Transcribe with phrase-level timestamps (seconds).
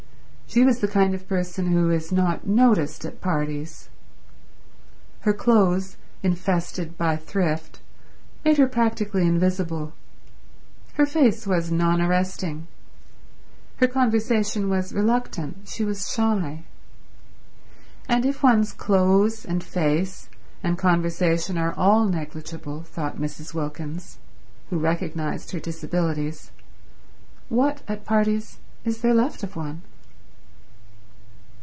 [0.53, 3.87] She was the kind of person who is not noticed at parties.
[5.21, 7.79] Her clothes, infested by thrift,
[8.43, 9.93] made her practically invisible;
[10.95, 12.67] her face was non arresting;
[13.77, 16.65] her conversation was reluctant; she was shy.
[18.09, 20.27] And if one's clothes and face
[20.61, 23.53] and conversation are all negligible, thought Mrs.
[23.53, 24.17] Wilkins,
[24.69, 26.51] who recognized her disabilities,
[27.47, 29.83] what, at parties, is there left of one?